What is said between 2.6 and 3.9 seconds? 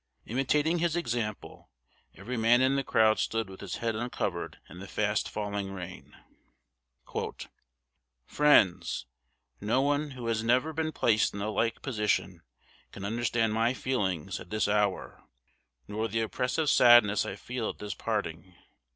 the crowd stood with his